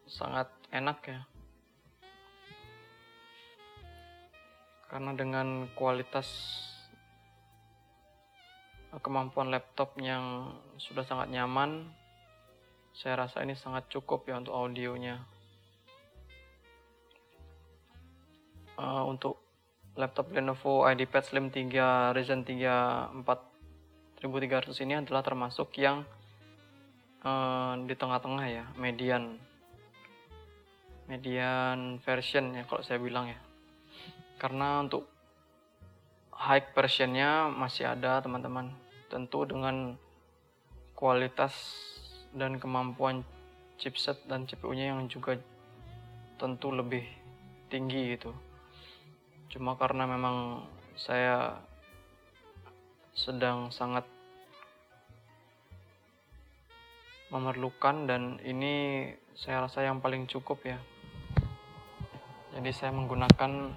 [0.10, 1.22] sangat enak ya.
[4.90, 6.26] Karena dengan kualitas
[8.90, 11.86] eh, kemampuan laptop yang sudah sangat nyaman,
[12.98, 15.35] saya rasa ini sangat cukup ya untuk audionya.
[18.76, 19.40] Eh, untuk
[19.96, 26.04] laptop Lenovo IdeaPad Slim 3 Ryzen 3 4300 ini adalah termasuk yang
[27.24, 29.40] eh, di tengah-tengah ya, median.
[31.08, 33.40] Median version ya kalau saya bilang ya.
[34.36, 35.08] Karena untuk
[36.36, 38.76] high versionnya masih ada teman-teman.
[39.08, 39.96] Tentu dengan
[40.92, 41.56] kualitas
[42.36, 43.24] dan kemampuan
[43.80, 45.40] chipset dan CPU-nya yang juga
[46.36, 47.08] tentu lebih
[47.72, 48.36] tinggi gitu.
[49.50, 51.60] Cuma karena memang saya
[53.16, 54.04] sedang sangat
[57.32, 60.80] memerlukan dan ini saya rasa yang paling cukup ya.
[62.56, 63.76] Jadi saya menggunakan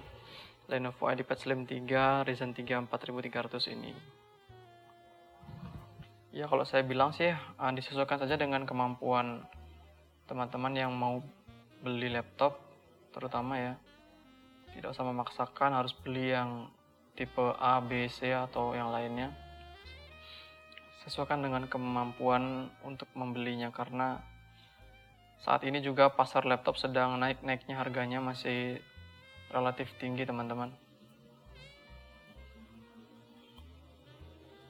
[0.69, 3.91] Lenovo IdeaPad Slim 3 Ryzen 3 4300 ini.
[6.29, 9.43] Ya kalau saya bilang sih eh, disesuaikan saja dengan kemampuan
[10.29, 11.19] teman-teman yang mau
[11.81, 12.55] beli laptop
[13.11, 13.73] terutama ya.
[14.75, 16.69] Tidak usah memaksakan harus beli yang
[17.17, 19.33] tipe A, B, C atau yang lainnya.
[21.03, 24.19] Sesuaikan dengan kemampuan untuk membelinya karena
[25.39, 28.83] saat ini juga pasar laptop sedang naik-naiknya harganya masih
[29.49, 30.69] relatif tinggi teman-teman.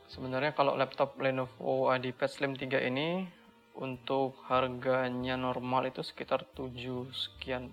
[0.10, 3.30] Sebenarnya kalau laptop Lenovo IdeaPad Slim 3 ini
[3.78, 7.70] untuk harganya normal itu sekitar 7 sekian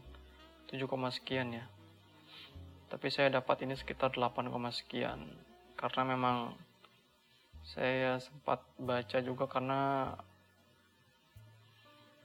[0.68, 0.84] 7,
[1.16, 1.64] sekian ya.
[2.86, 5.26] Tapi saya dapat ini sekitar 8, sekian.
[5.74, 6.54] Karena memang
[7.66, 10.14] saya sempat baca juga karena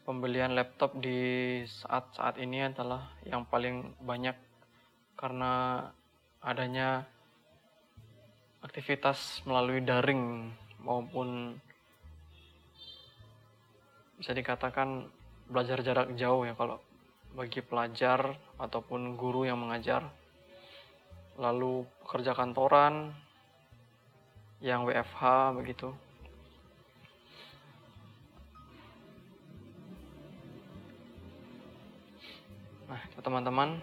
[0.05, 4.37] pembelian laptop di saat-saat ini adalah yang paling banyak
[5.17, 5.85] karena
[6.45, 7.09] adanya
[8.61, 11.57] aktivitas melalui daring maupun
[14.21, 15.09] bisa dikatakan
[15.49, 16.77] belajar jarak jauh ya kalau
[17.33, 20.05] bagi pelajar ataupun guru yang mengajar
[21.39, 23.15] lalu pekerja kantoran
[24.59, 25.95] yang WFH begitu.
[32.91, 33.79] Nah teman-teman.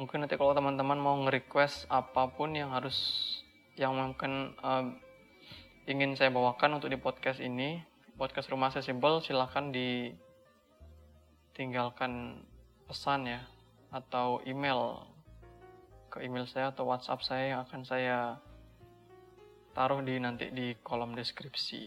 [0.00, 2.96] Mungkin nanti kalau teman-teman mau nge-request apa pun yang harus
[3.76, 4.84] yang mungkin eh,
[5.86, 12.44] ingin saya bawakan untuk di podcast ini podcast rumah accessible silahkan ditinggalkan
[12.86, 13.40] pesan ya
[13.92, 15.11] atau email
[16.12, 18.36] ke email saya atau WhatsApp saya yang akan saya
[19.72, 21.82] taruh di nanti di kolom deskripsi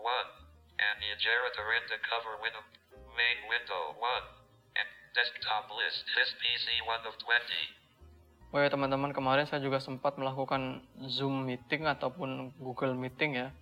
[0.00, 0.80] 1.
[0.80, 2.64] And the generator in the cover window.
[3.12, 4.80] Main window 1.
[4.80, 6.08] And desktop list.
[6.16, 8.56] This PC 1 of 20.
[8.56, 13.52] Oh ya teman-teman kemarin saya juga sempat melakukan Zoom meeting ataupun Google meeting ya.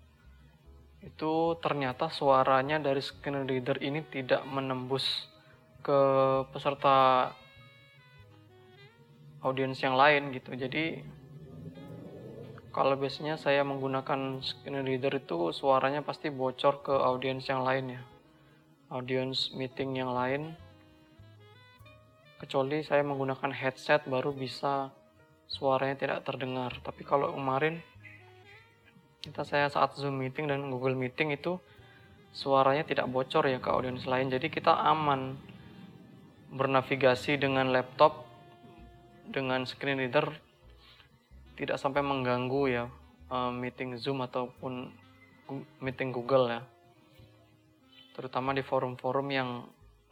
[1.02, 5.26] Itu ternyata suaranya dari screen reader ini tidak menembus
[5.82, 5.98] ke
[6.54, 7.34] peserta
[9.46, 10.58] audiens yang lain gitu.
[10.58, 11.06] Jadi
[12.74, 18.02] kalau biasanya saya menggunakan screen reader itu suaranya pasti bocor ke audiens yang lain ya.
[18.90, 20.58] Audiens meeting yang lain.
[22.36, 24.92] kecuali saya menggunakan headset baru bisa
[25.48, 27.80] suaranya tidak terdengar tapi kalau kemarin
[29.22, 31.56] kita saya saat zoom meeting dan google meeting itu
[32.36, 35.38] suaranya tidak bocor ya ke audiens lain jadi kita aman
[36.52, 38.25] bernavigasi dengan laptop
[39.30, 40.30] dengan screen reader
[41.56, 42.84] tidak sampai mengganggu ya
[43.32, 44.92] eh, meeting zoom ataupun
[45.80, 46.60] meeting google ya.
[48.16, 49.68] Terutama di forum-forum yang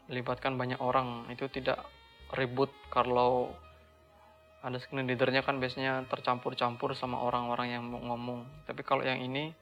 [0.07, 1.81] melibatkan banyak orang itu tidak
[2.37, 3.53] ribut kalau
[4.65, 8.65] ada screen readernya kan biasanya tercampur-campur sama orang-orang yang mau ngomong.
[8.65, 9.53] Tapi kalau yang ini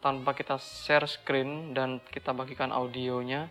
[0.00, 3.48] tanpa kita share screen dan kita bagikan audionya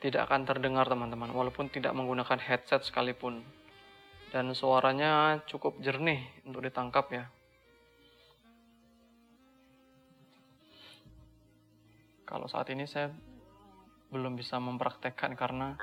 [0.00, 1.32] tidak akan terdengar teman-teman.
[1.32, 3.44] Walaupun tidak menggunakan headset sekalipun
[4.28, 7.24] dan suaranya cukup jernih untuk ditangkap ya.
[12.28, 13.08] Kalau saat ini saya
[14.12, 15.76] belum bisa mempraktekkan karena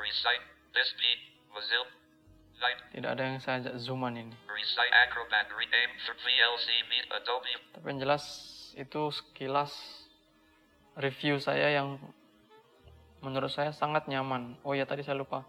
[2.93, 4.35] tidak ada yang saya ajak zooman ini.
[7.73, 8.23] Tapi yang jelas
[8.77, 9.73] itu sekilas
[10.95, 11.97] review saya yang
[13.25, 14.55] menurut saya sangat nyaman.
[14.61, 15.43] Oh ya tadi saya lupa.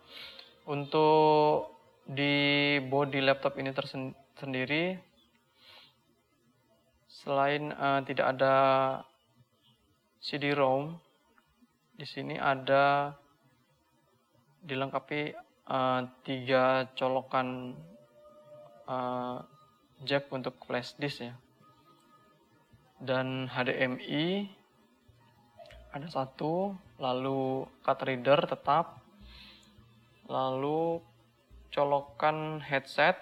[0.67, 1.76] Untuk
[2.07, 4.95] di body laptop ini tersen- sendiri
[7.11, 8.57] selain eh, tidak ada
[10.23, 10.95] CD-ROM
[11.99, 13.11] di sini ada
[14.63, 15.35] dilengkapi
[15.67, 17.75] eh, tiga colokan
[18.87, 19.39] eh,
[20.07, 21.35] jack untuk flash disk ya.
[22.97, 24.49] Dan HDMI
[25.93, 29.01] ada satu, lalu card reader tetap,
[30.29, 31.01] lalu
[31.77, 33.21] colokan headset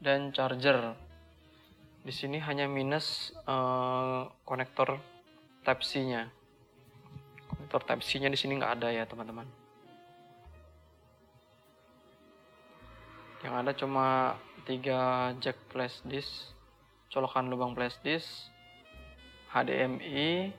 [0.00, 0.96] dan charger.
[2.00, 4.96] Di sini hanya minus eh, konektor
[5.60, 6.32] Type C-nya.
[7.52, 9.44] Konektor Type C-nya di sini nggak ada ya teman-teman.
[13.44, 14.06] Yang ada cuma
[14.64, 16.56] tiga jack flash disk,
[17.12, 18.48] colokan lubang flash disk,
[19.52, 20.50] HDMI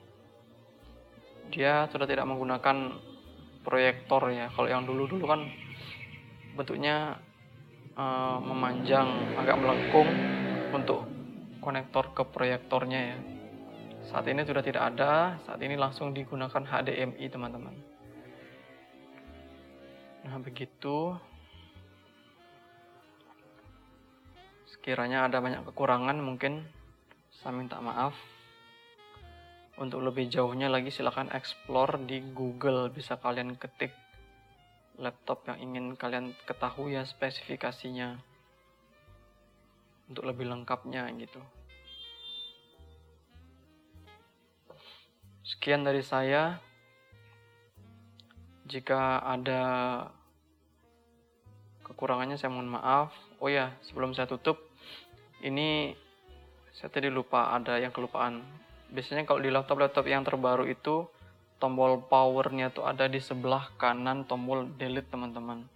[1.48, 2.96] dia sudah tidak menggunakan
[3.64, 5.48] proyektor ya kalau yang dulu-dulu kan
[6.58, 7.22] bentuknya
[7.94, 10.10] eh, memanjang agak melengkung
[10.74, 11.06] untuk
[11.62, 13.18] konektor ke proyektornya ya.
[14.10, 17.74] Saat ini sudah tidak ada saat ini langsung digunakan HDMI teman-teman.
[20.26, 21.14] Nah begitu.
[24.68, 26.64] Sekiranya ada banyak kekurangan mungkin
[27.30, 28.16] saya minta maaf.
[29.78, 32.90] Untuk lebih jauhnya lagi silahkan explore di Google.
[32.90, 33.94] Bisa kalian ketik
[34.98, 38.18] laptop yang ingin kalian ketahui ya spesifikasinya.
[40.10, 41.38] Untuk lebih lengkapnya gitu.
[45.46, 46.58] Sekian dari saya.
[48.68, 49.62] Jika ada
[51.86, 53.14] kekurangannya saya mohon maaf.
[53.40, 54.60] Oh ya sebelum saya tutup
[55.40, 55.94] ini
[56.74, 58.42] saya tadi lupa ada yang kelupaan.
[58.92, 61.06] Biasanya kalau di laptop-laptop yang terbaru itu
[61.58, 65.66] tombol powernya tuh ada di sebelah kanan tombol delete teman-teman.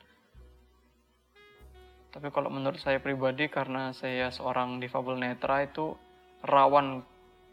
[2.14, 5.98] Tapi kalau menurut saya pribadi karena saya seorang difabel netra itu
[6.46, 7.02] rawan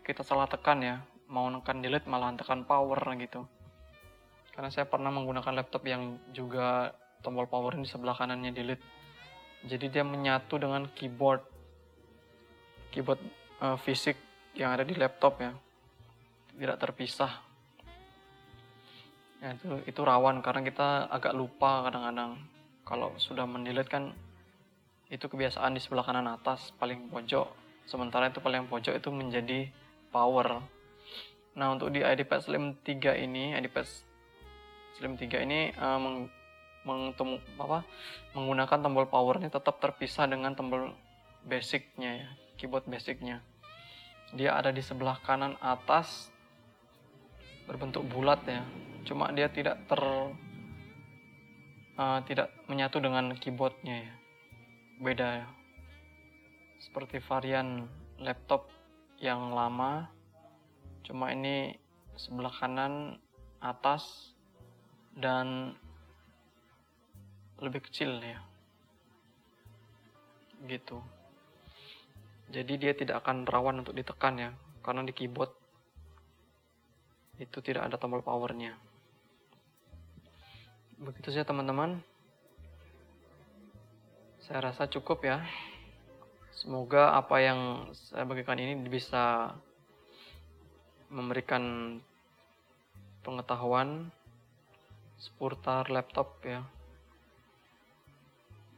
[0.05, 0.95] kita salah tekan ya.
[1.29, 3.49] Mau tekan delete malah tekan power gitu.
[4.53, 6.93] Karena saya pernah menggunakan laptop yang juga
[7.25, 8.85] tombol power di sebelah kanannya delete.
[9.65, 11.41] Jadi dia menyatu dengan keyboard.
[12.93, 13.21] Keyboard
[13.63, 14.19] eh, fisik
[14.53, 15.55] yang ada di laptop ya.
[16.59, 17.48] Tidak terpisah
[19.39, 22.39] ya, itu itu rawan karena kita agak lupa kadang-kadang.
[22.83, 24.03] Kalau sudah mendelete kan
[25.09, 27.49] itu kebiasaan di sebelah kanan atas paling pojok.
[27.89, 29.69] Sementara itu paling pojok itu menjadi
[30.13, 30.61] power.
[31.57, 33.85] Nah untuk di iPad Slim 3 ini iPad
[34.97, 36.29] Slim 3 ini eh, meng,
[36.85, 37.85] mengtemu- apa,
[38.37, 40.93] menggunakan tombol powernya tetap terpisah dengan tombol
[41.45, 42.29] basicnya ya
[42.59, 43.41] keyboard basicnya.
[44.35, 46.29] Dia ada di sebelah kanan atas
[47.65, 48.61] berbentuk bulat ya
[49.07, 50.01] cuma dia tidak ter
[51.99, 54.13] eh, tidak menyatu dengan keyboardnya ya.
[54.99, 55.47] Beda ya.
[56.79, 57.87] Seperti varian
[58.19, 58.71] laptop
[59.19, 60.07] yang lama
[61.03, 61.75] cuma ini
[62.15, 63.19] sebelah kanan
[63.59, 64.35] atas
[65.15, 65.75] dan
[67.59, 68.39] lebih kecil ya.
[70.67, 70.99] Gitu.
[72.49, 74.51] Jadi dia tidak akan rawan untuk ditekan ya
[74.83, 75.51] karena di keyboard
[77.39, 78.88] itu tidak ada tombol powernya
[80.99, 82.03] begitu saja teman-teman.
[84.43, 85.39] Saya rasa cukup ya.
[86.51, 89.55] Semoga apa yang saya bagikan ini bisa
[91.07, 91.97] memberikan
[93.23, 94.11] pengetahuan
[95.19, 96.63] seputar laptop ya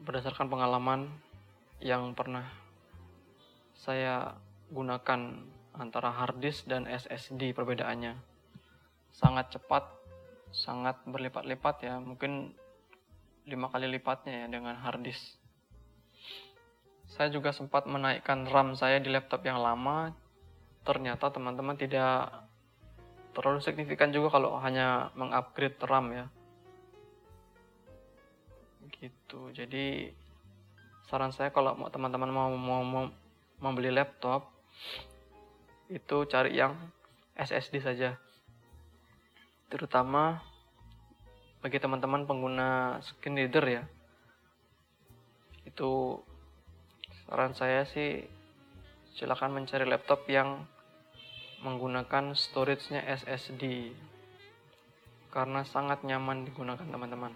[0.01, 1.09] berdasarkan pengalaman
[1.77, 2.49] yang pernah
[3.77, 4.33] saya
[4.73, 5.41] gunakan
[5.77, 8.17] antara hard disk dan SSD perbedaannya.
[9.13, 10.00] Sangat cepat
[10.51, 12.51] sangat berlipat-lipat ya mungkin
[13.47, 15.39] lima kali lipatnya ya dengan hard disk.
[17.11, 20.15] Saya juga sempat menaikkan RAM saya di laptop yang lama.
[20.87, 22.31] Ternyata teman-teman tidak
[23.35, 26.25] terlalu signifikan juga kalau hanya mengupgrade RAM ya.
[28.95, 29.41] Gitu.
[29.51, 30.13] Jadi
[31.11, 33.05] saran saya kalau teman-teman mau, mau mau
[33.59, 34.47] membeli laptop
[35.91, 36.73] itu cari yang
[37.35, 38.15] SSD saja
[39.71, 40.43] terutama
[41.63, 43.83] bagi teman-teman pengguna screen reader ya.
[45.63, 46.19] Itu
[47.23, 48.27] saran saya sih
[49.15, 50.67] silakan mencari laptop yang
[51.63, 53.95] menggunakan storage-nya SSD
[55.31, 57.31] karena sangat nyaman digunakan teman-teman.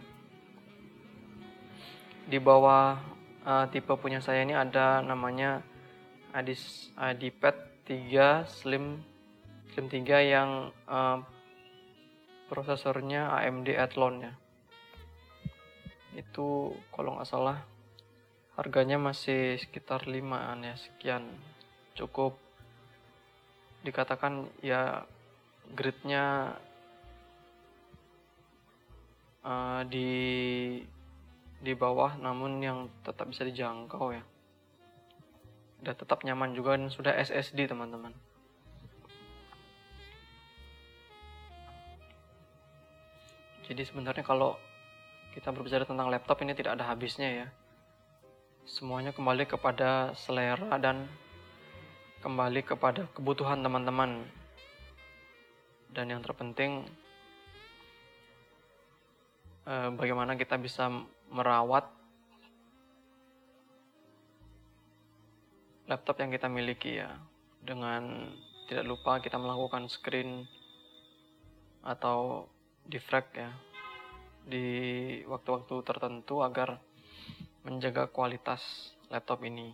[2.27, 2.99] Di bawah
[3.45, 5.61] uh, tipe punya saya ini ada namanya
[6.35, 7.55] Adis iPad
[7.87, 8.99] 3 Slim
[9.71, 11.21] Slim 3 yang uh,
[12.49, 14.33] prosesornya AMD Athlon ya.
[16.15, 17.59] Itu kalau nggak salah
[18.55, 21.27] harganya masih sekitar 5an ya sekian.
[21.97, 22.37] Cukup
[23.85, 25.05] dikatakan ya
[25.73, 26.57] grade-nya
[29.45, 30.11] uh, di
[31.61, 34.23] di bawah namun yang tetap bisa dijangkau ya.
[35.85, 38.24] Udah tetap nyaman juga dan sudah SSD teman-teman
[43.65, 44.53] jadi sebenarnya kalau
[45.33, 47.47] kita berbicara tentang laptop ini tidak ada habisnya ya.
[48.69, 51.09] Semuanya kembali kepada selera dan
[52.21, 54.21] kembali kepada kebutuhan teman-teman.
[55.89, 56.85] Dan yang terpenting
[59.65, 60.85] eh, bagaimana kita bisa
[61.33, 61.89] merawat
[65.89, 67.17] laptop yang kita miliki ya.
[67.65, 68.29] Dengan
[68.69, 70.45] tidak lupa kita melakukan screen
[71.81, 72.49] atau
[72.85, 73.49] defrag ya
[74.45, 74.65] di
[75.25, 76.77] waktu-waktu tertentu agar
[77.65, 79.73] menjaga kualitas laptop ini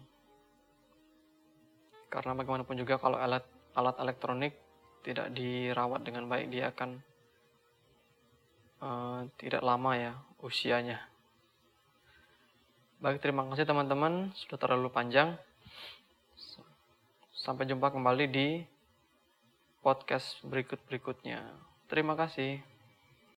[2.07, 3.43] karena bagaimanapun juga kalau alat
[3.76, 4.55] alat elektronik
[5.03, 7.03] tidak dirawat dengan baik dia akan
[8.80, 11.12] uh, tidak lama ya usianya
[13.01, 14.30] Baik, terima kasih teman-teman.
[14.38, 15.34] Sudah terlalu panjang.
[17.34, 18.62] Sampai jumpa kembali di
[19.82, 21.41] podcast berikut-berikutnya.
[21.89, 22.70] Terima kasih.